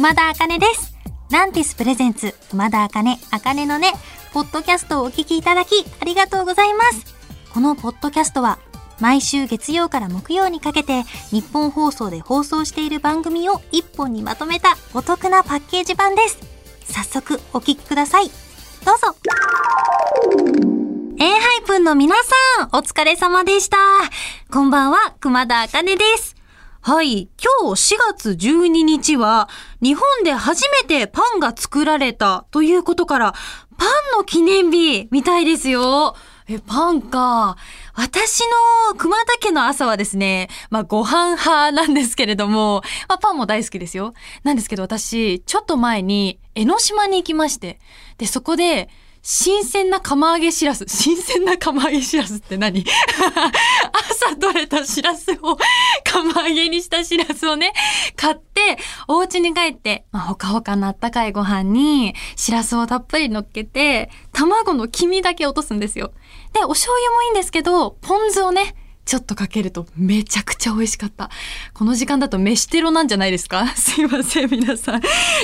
[0.00, 0.94] 熊田茜です。
[1.30, 3.92] ランティスプレゼンツ、熊田茜、茜のね、
[4.32, 7.14] ポッドキャストをお聞きいただき、ありがとうございます。
[7.52, 8.58] このポッドキャストは、
[8.98, 11.02] 毎週月曜から木曜にかけて、
[11.32, 16.38] 日本放送で放送している番組を一本にまとめたお得なパッケージ版です。
[16.84, 18.30] 早速、お聞きください。
[18.86, 19.14] どうぞ。
[21.18, 22.16] エンハイプンの皆
[22.56, 23.76] さん、お疲れ様でした。
[24.50, 26.39] こんばんは、熊田茜です。
[26.82, 27.28] はい。
[27.38, 29.50] 今日4月12日は、
[29.82, 33.34] 日本で初めてパンが作られたということから、
[33.76, 36.16] パンの記念日みたいですよ。
[36.48, 37.58] え、パンか。
[37.94, 38.40] 私
[38.88, 44.14] の熊田家の朝はですね、まあご飯派なんですけれども、まあパンも大好きですよ。
[44.42, 47.78] なんですけど私、ちょっと前に江ノ島に行きまして、
[48.16, 48.88] で、そこで、
[49.22, 50.84] 新鮮な釜揚げしらす。
[50.88, 52.84] 新鮮な釜揚げしらすって何？
[53.92, 55.58] 朝取れたしらすを
[56.04, 57.72] 釜揚げにしたしらすをね、
[58.16, 66.12] 買って、お家に帰って、まあ、ほかほかのあったかいご飯に、しらすをたっぷり乗っけて、卵の黄身だけ落とすんですよ。
[66.52, 68.74] で、お醤油もいいんですけど、ポン酢をね、
[69.06, 71.30] ちょっとかけるとめちゃくちゃ美味しかった。
[71.74, 73.66] この時間だと飯テロなんじゃないですか？
[73.74, 75.00] すいません、皆さん。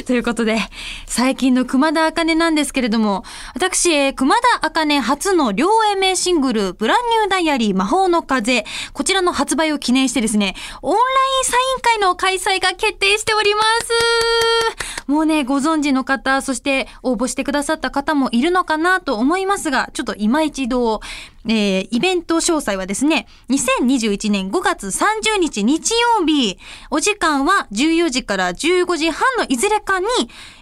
[0.06, 0.58] ということで、
[1.06, 15.06] 最近の熊田茜なんですけれども、私、えー熊田茜初の両 A 名シングル、ブランニューダイアリー魔法の風、こちらの発売を記念してですね、オンラインサイン会の開催が決定しております。
[15.10, 21.00] もうね、ご存知の方、そして応募してくださった方もいるのかなと思いますが、ちょっと今一度、
[21.48, 26.58] えーイベント詳細はですね、2021年5月30日日曜日、
[26.91, 30.06] お時間は14時から15時半のいずれかに、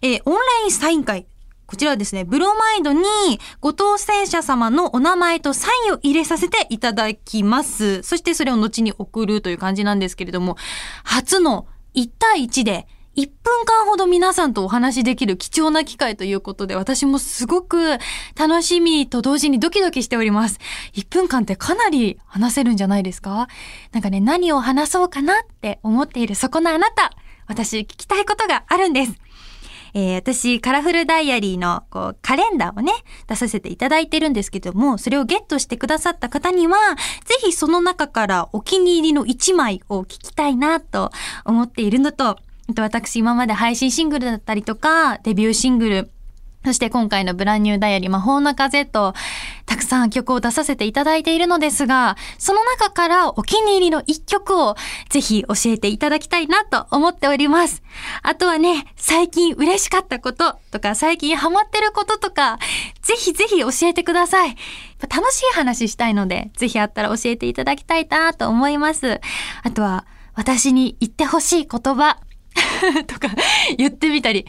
[0.03, 1.27] えーオンラインサイン会、
[1.67, 3.03] こちらはですね、ブロマイドに
[3.61, 8.03] ご当選者様のお名前とサインを入れさせていただきます。
[8.03, 10.59] そしてそれを後に送るという感じなんですけれども、
[11.05, 17.98] 初の1対1で1分間ほど皆さんとお話しできる貴重な機会ということで、私もすごく
[18.36, 20.58] 楽しみと同時にドキドキしております。
[20.95, 23.48] 1分間ってかなり話せるんじゃないですか？
[23.92, 27.13] なんかね、何を話そうかなって思っているそこのあなた、
[27.47, 29.13] 私聞きたいことがあるんです。
[29.96, 32.92] えー私、カラフルダイアリーのこうカレンダーをね、
[33.29, 36.77] 出させていただいてるんですけども、それをゲットしてくださった方には、
[37.25, 41.13] ぜひその中からお気に入りの1枚を聞きたいなと
[41.45, 42.42] 思っているのと、あと
[42.77, 46.11] 私今まで配信シングルだったりとか、デビューシングル、
[46.64, 49.13] そして今回のブランニューダイアリー魔法の風と、
[49.67, 54.75] たくさん曲を出させていただいているのですが、その中からお気に入りの一曲を
[55.11, 57.83] ぜひ教えていただきたいなと思っております。
[58.23, 62.58] あとはね、最近嬉しかったこととか、最近ハマってることとか、
[63.02, 64.57] ぜひぜひ教えてください。
[65.01, 69.20] 楽しい話したいので、ぜひあったら教えていただきたいなと思います。
[69.63, 72.19] あとは、私に言ってほしい言葉
[73.07, 73.29] とか
[73.77, 74.47] 言ってみたり、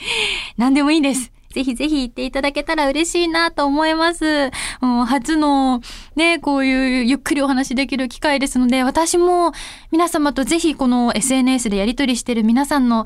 [0.58, 1.32] 何でもいいです。
[1.56, 4.52] ぜひぜひ言っていただけたら嬉しいなと思います。
[4.82, 5.82] もう初の
[6.18, 9.54] ね、こういうゆっくりお話できる機会ですので、私も
[9.90, 13.06] 皆様とぜひこの SNS でやりとりしてる皆さんの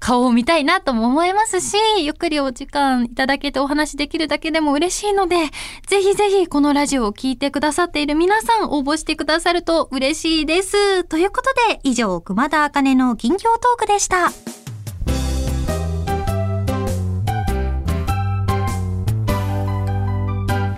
[0.00, 5.36] 顔を見たいなとも思いますし、ゆっくりお時間いただけてお話できるだけでも嬉しいので、
[5.86, 11.04] ぜひぜひこのラジオを聞いてくださっている皆さん応募してくださると嬉しいです。
[11.04, 14.32] ということで、以上、熊田茜の近況トークでした。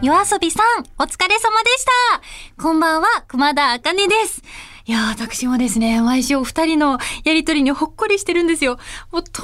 [0.02, 2.60] 夜遊びさん、お疲れ様でした。
[2.60, 4.42] こんばんは、熊田茜です。
[4.84, 8.78] いや、私もですね、毎週お二人のやりとりにほっこりしてるんですよ。
[9.12, 9.42] もう、とにか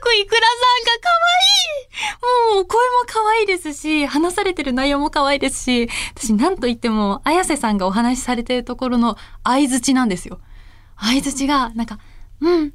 [0.00, 1.10] くイクラさんが可
[2.52, 10.40] 愛いもう、声も可愛いですし、話されてる内容も可愛いですし、私なんと言っても、綾瀬さんがお話しされてるところの相槌なんですよ。
[11.00, 11.98] 相槌が、なんか、
[12.40, 12.72] うん、うん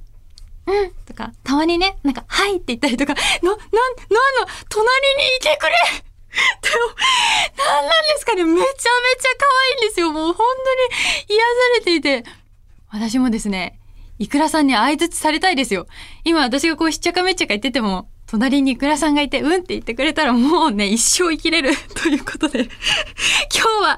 [1.06, 3.62] とか、たまにね、なんか、はいって言ったりとか、な、な、なんの、
[4.70, 4.86] 隣
[5.18, 6.11] にいてくれ
[6.62, 8.80] でも、なんなんですかねめちゃめちゃ
[9.38, 10.12] 可愛いんですよ。
[10.12, 12.24] もう本当に癒されていて。
[12.90, 13.80] 私もですね、
[14.20, 15.88] イクラさんに相槌されたいですよ。
[16.24, 23.98] 今私がこうしっちゃかめっちゃか言ってても、隣にイクラさんがいて、うんって言ってくれたらもうね、一生生きれるということで、 今日はこんなメ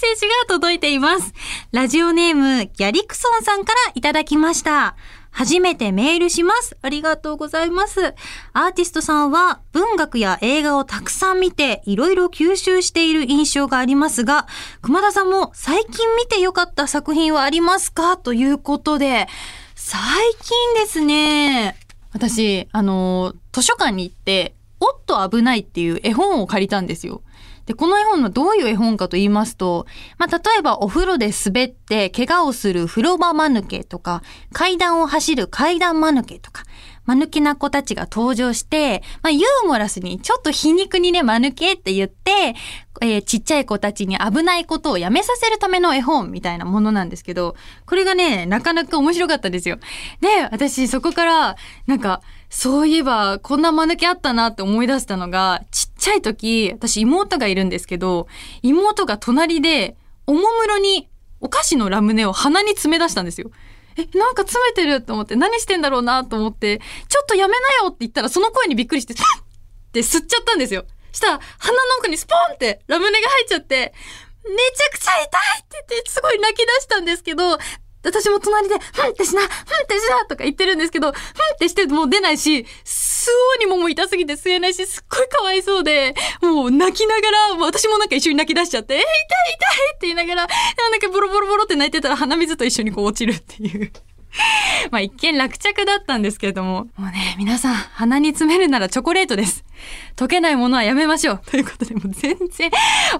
[0.00, 1.32] セージが届いています。
[1.70, 4.96] ラジオネーム、ギャリクソンさんからいただきました。
[5.38, 6.76] 初めてメールします。
[6.82, 8.12] ありがとうございます。
[8.54, 14.48] アーティストさんは文学や映画をたくさん見ていろいろ吸収している印象がありますが、
[14.82, 18.16] 熊田さんも最近見てよかった作品はありますか？
[18.16, 19.28] ということで、
[19.76, 20.00] 最
[20.42, 21.76] 近ですね、
[22.12, 27.22] 私、あの、図書館に行って、おっと危ないっていう絵本を借りたんですよ。
[27.68, 29.86] で、この絵本はどういう絵本かと言いますと、
[30.16, 34.22] まあ、例えばお風呂で滑って怪我をする風呂場間抜けとか、
[34.54, 36.62] 階段を走る階段間抜けとか、
[37.04, 42.54] 間抜けな子たちが登場して、まあ、ユーモラスに、ちょっと皮肉にね、間抜けって言って、
[43.02, 47.54] えーちっちゃい子たちに危ないことをやめさせるための絵本みたいなものなんですけど、
[47.84, 49.76] これがね、なかなか面白かったんですよ。
[50.22, 51.56] で、私そこから、
[51.86, 58.26] なんか、そういえば、こんな間抜けあったなって思い出したのが、ちっちゃい時、私妹がいるんですけど、
[58.62, 59.96] 妹が隣で、
[60.26, 61.08] おもむろに
[61.40, 63.50] お菓子のラムネを鼻に詰め出したんですよ。
[63.96, 66.78] え、なんか詰めてると思って、何してんだろうなと思って、
[67.08, 69.16] ちょっとやめなよって言ったら、その声にびっくりして、っ
[69.92, 70.84] て吸っちゃったんですよ。
[71.12, 73.92] したら、鼻の奥にスポンってラムネが入っちゃって、
[74.44, 77.58] めちゃくちゃ痛いって言って、すごい泣き出したんですけど、
[78.02, 79.50] 私も隣で、ふんってしな、ふんっ
[79.86, 81.20] てしなとか言ってるんですけど、ふんっ
[81.58, 93.92] てしてもう出ないし、吸おうにももう痛すぎて吸えないし、すっごいかわいそうで、もう泣きながら、私もなんか一緒に泣き出しちゃって、えー、痛い痛いって言いながら、なんかボロボロボロって泣いてたら鼻水と一緒にこう落ちるっていう。
[94.90, 99.64] まあ一見落着だったんですけれども、もうね、皆さん、鼻に詰めるならチョコレートです。
[100.16, 101.40] 溶けないものはやめましょう。
[101.50, 102.70] ということで、もう全然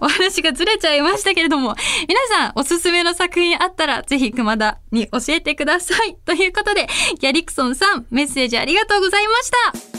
[0.00, 1.76] お話がずれちゃいましたけれども、
[2.08, 6.16] 皆さん、おすすめの作品あったら、ぜひ熊田に教えてください。
[6.26, 6.88] ということで、
[7.18, 9.98] ギャリクソンさん、メッセージありがとうございました。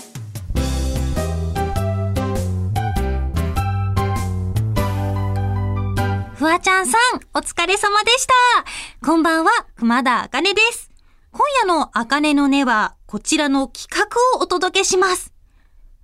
[6.36, 9.06] フワちゃんさん、お疲れ様でした。
[9.06, 10.90] こんばんは、熊田あかねです。
[11.32, 15.39] 今夜のあかねの音は、こちらの企画をお届けします。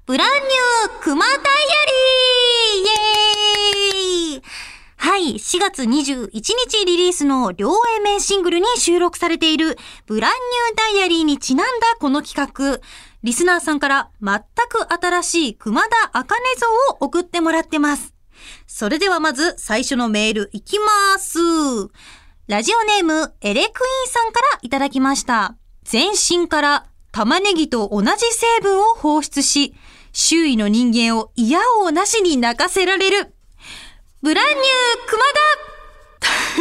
[0.08, 2.88] ブランニュー熊ダイアリーイ
[4.34, 4.42] エーイ
[4.98, 9.76] はい、4月21日リリースの両 A 面シングルに収録されている
[10.06, 12.82] ブランニューダイアリーにちなんだこの企画。
[13.24, 18.14] リスナーさんから全く新しい熊田茜像を送ってもらってます。
[18.68, 21.40] それではまず最初のメールいきます。
[22.46, 23.72] ラジオネームエレクイーン
[24.08, 25.56] さんからいただきました。
[25.84, 29.74] 全身から玉ねぎと同じ成分を放出し、
[30.18, 33.36] 周囲の人間を嫌をなしに泣かせられる。
[34.22, 34.62] ブランニュー
[35.10, 35.24] 熊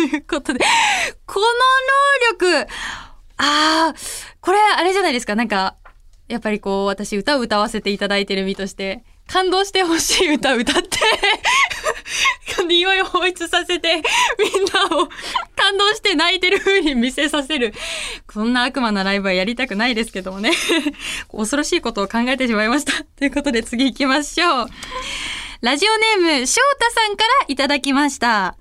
[0.08, 0.10] 田。
[0.10, 0.58] ということで、
[1.24, 1.46] この
[2.42, 2.68] 能力、
[3.36, 3.94] ああ、
[4.40, 5.76] これあれじゃないですか、なんか、
[6.26, 10.98] やっぱりこう、私歌を歌わせていただいてる身として、感動してほしい歌を歌って、
[12.68, 14.02] 匂いを放出させて、
[14.38, 15.08] みんなを
[15.56, 17.74] 感動して泣いてる風に見せさせる。
[18.32, 20.52] こんな悪魔なライブはやりたくないですけどもね。
[21.32, 22.92] 恐ろしいことを考えてしまいました。
[23.18, 24.66] ということで次行きましょう。
[25.60, 28.56] ラジオネーム、翔太さんからいただきました。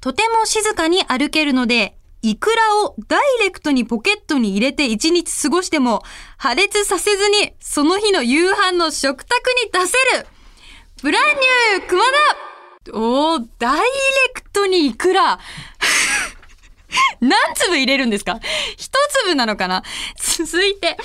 [0.00, 6.02] とても静かに歩けるので、イクラをダイレクトにポケットに入れて一日過ごしても
[6.38, 10.26] 破裂させずにその日の夕飯の食卓に出せる
[11.02, 11.22] ブラン
[11.76, 12.10] ニュー熊田
[12.92, 13.84] おー、ダイレ
[14.34, 15.38] クトにイクラ
[17.20, 18.40] 何粒入れるんですか？
[18.76, 18.90] 一
[19.22, 19.82] 粒なのかな？
[20.18, 20.96] 続いて、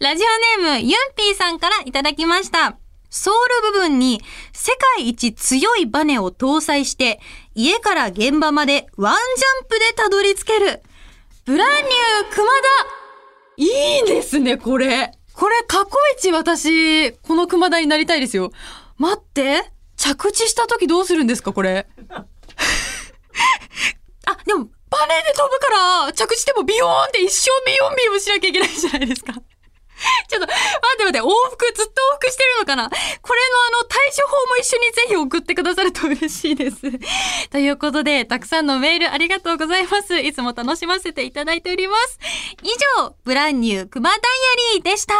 [0.00, 2.78] ラジオネームユンピーさんからいただきました。
[3.10, 3.34] ソー
[3.66, 4.20] ル部分に
[4.52, 7.20] 世界一強いバネを搭載して
[7.54, 10.82] 家から現場までワンジャンプでたどり着ける。
[11.44, 12.52] ブランニュー熊田
[13.56, 15.12] いいですね、これ。
[15.34, 18.50] これ過去一私、この熊田になりたいですよ。
[18.98, 19.70] 待って。
[20.04, 21.86] 着地した時どうするんですか、これ？
[24.26, 25.70] あ、でも、バネで飛ぶか
[26.04, 29.32] ら、着地してもビヨーンって一生ビヨンビヨンしなきゃいけないじゃないですか。
[30.28, 30.52] ちょっと、待
[30.94, 32.90] って待って、往復、ずっと往復してるのかな？
[32.90, 36.76] これのあの、対処法も一緒にぜひ送ってくださると嬉しいです。
[37.50, 40.18] ということで、たくさんのメールありがとうございます。
[40.18, 42.18] いつも楽しませていただいております。
[42.62, 42.68] 以
[42.98, 45.14] 上、ブランニュークマダイアリーでした。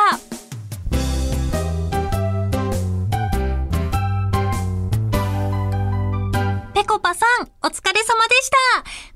[6.85, 8.57] ぺこぱさん、お疲れ様でした。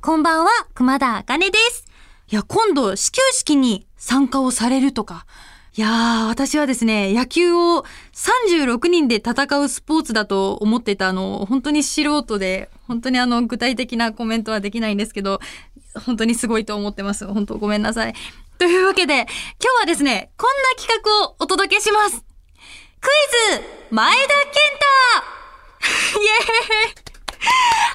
[0.01, 1.85] こんばんは、熊田あかねです。
[2.31, 5.27] いや、今度、始球式に参加をされるとか。
[5.77, 7.85] いやー、私はですね、野球を
[8.15, 15.39] 36人で戦うスポーツだと思ってたあの、本当に素人で、本当にあの、具体的なコメントはできないんですけど、
[16.07, 17.27] 本当にすごいと思ってます。
[17.27, 18.15] 本当ごめんなさい。
[18.57, 22.25] というわけで、今日はですね、こんな企画をお届けします。
[22.99, 23.09] ク
[23.53, 25.49] イズ、前田健太
[26.19, 27.08] イエーイ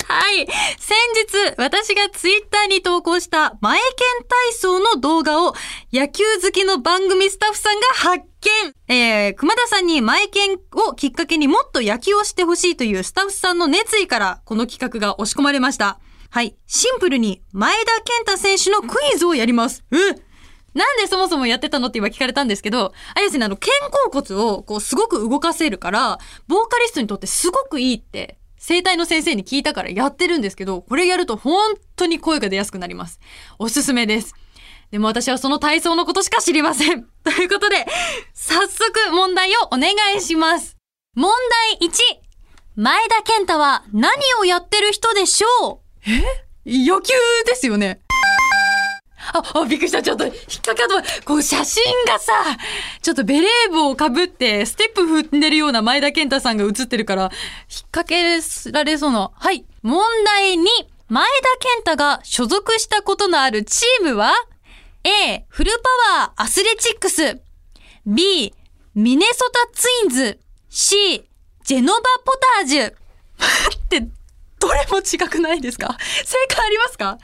[0.08, 0.48] はい。
[0.80, 3.90] 先日、私がツイッターに投稿した前剣
[4.50, 5.54] 体操の動画を
[5.92, 8.96] 野球好きの番組スタッフさんが発見。
[8.96, 16.00] えー、熊田さんに前剣をきっかけにもっと野球をしてほしいというスタッフさんの熱意からこの企画が押し込まれました。
[16.30, 16.56] はい。
[16.68, 19.84] シンプルに前田健太選手のクイズをやります。
[19.92, 19.98] え？
[20.74, 33.20] なんでそもそもやってたのって今聞かれたんですけど、あれですね、あの、肩甲骨をこうすごく動かせるから、ボーカリストにとってすごくいいって生体の先生に聞いたからやってるんですけど、これやると本当に声が出やすくなります。
[33.60, 34.34] おすすめです。
[34.90, 37.04] でも私はその体操のことしか知りません。
[37.26, 37.86] ということで、
[38.34, 40.78] 早速問題をお願いします。
[41.14, 41.30] 問
[41.78, 41.92] 題1。
[42.78, 46.10] 前田健太は何をやってる人でしょう？
[46.10, 46.24] え？
[46.88, 47.12] 野球
[47.46, 48.00] ですよね。
[49.34, 50.02] あ、あ、びっくりした。
[50.02, 51.22] ちょっと、引っかかった。
[51.24, 52.34] こう、写真がさ、
[53.02, 57.32] ちょっとベレー帽をかぶって、ステップ踏んでるような前田健太さんが映ってるから、引っ
[57.92, 58.40] 掛け
[58.72, 59.32] られそうな。
[59.34, 59.66] はい。
[59.82, 60.66] 問題2。
[61.10, 64.34] 前田健太が所属したことのあるチームは
[65.04, 65.72] ?A、フル
[66.08, 67.40] パワーアスレチックス。
[68.06, 68.54] B、
[68.96, 70.40] ミネソタツインズ。
[70.70, 71.30] C、
[71.66, 72.94] ジェノバポタージュ。
[73.40, 74.00] 待 って、
[74.60, 75.98] どれも違くないですか？
[76.26, 77.18] 正解ありますか？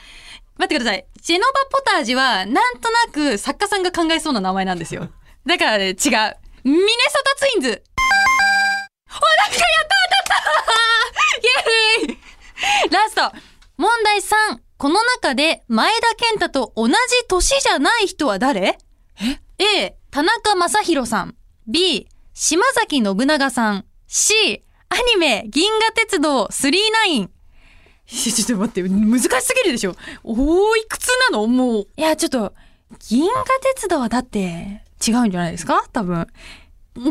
[0.60, 1.06] 待ってください。
[1.22, 5.10] ジェノバポタージュは、なんとなく作家さんが考えそうな名前なんですよ。
[5.48, 5.94] だからね、違う。
[5.94, 7.70] ミネソタツインズ。
[7.70, 13.32] お、なんかやった当たった イェーイラスト。
[13.78, 14.60] 問題3。
[14.78, 16.94] この中で前田健太と同じ
[17.30, 18.78] 年じゃない人は誰？
[19.22, 19.40] え
[19.84, 21.36] ?A、田中正宏さん。
[21.68, 23.86] B、島崎信長さん。
[24.08, 27.30] C、アニメ、銀河鉄道39。
[28.12, 29.96] ちょっと待って、難しすぎるでしょ。
[30.24, 31.46] おーいくつなの？
[31.48, 31.88] もう。
[31.96, 32.54] いや、ちょっと、
[33.08, 35.86] 銀河鉄道はだって、違うんじゃないですか？
[35.94, 36.28] 多分。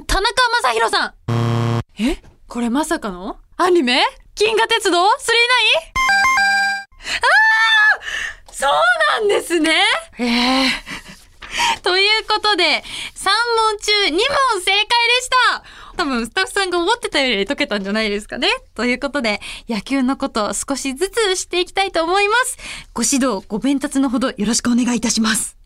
[0.07, 1.15] 田中正宏さん。
[2.01, 2.21] え？
[2.49, 3.39] これまさかの？
[3.57, 4.03] アニメ？
[4.35, 5.05] 銀河鉄道？39?
[5.05, 5.09] あ
[8.51, 8.73] あそう
[9.21, 9.83] なんですね。
[10.19, 10.71] ええ
[11.83, 12.65] ということで、
[13.15, 14.17] 3問中2問
[14.61, 14.87] 正解で
[15.23, 15.65] した
[15.99, 18.47] 多分スタッフさんが思ってたより解けたんじゃないですかね。
[18.75, 22.57] ということで、野球のことを少しずつしていきたいと思います。
[22.95, 25.57] ご指導、ご鞭達のほどよろしくお願いいたします。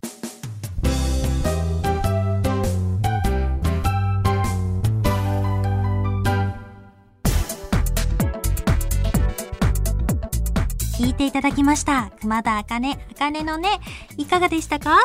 [10.98, 12.10] 聞いていただきました。
[12.22, 13.80] 熊田あかね、あかねのね、
[14.16, 14.96] いかがでしたか？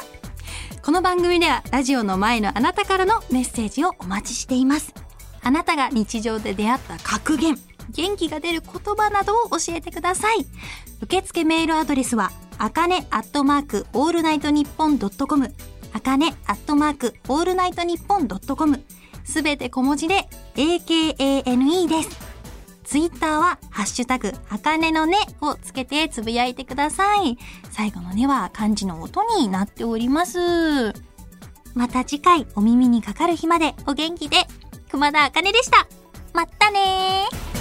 [0.81, 4.93] この番組ではラジオの前のあなたからのメッセージをお待ちしています。
[5.43, 7.57] あなたが日常で出会った格言、
[7.91, 10.45] 元気が出る言葉などを教えてください。
[11.01, 15.53] 受付メールアドレスは、あかねアットマークオールナイトニッポンドットコム、
[15.93, 18.83] あかねアットマークオールナイトニッポンドットコム、
[19.23, 22.27] すべて小文字で AKANE です。
[22.83, 27.37] ツイッターは、ハッシュタグ、あかねのねをつけてつぶやいてください。
[27.69, 30.93] 最後のねは漢字の音になっております。
[31.73, 34.37] また次回お耳にかかる日までお元気で、
[34.89, 35.87] 熊田茜でした。
[36.33, 37.56] まったねー。